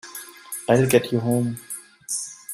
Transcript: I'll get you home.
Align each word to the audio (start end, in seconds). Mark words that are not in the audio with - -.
I'll 0.67 0.87
get 0.87 1.11
you 1.11 1.19
home. 1.19 1.57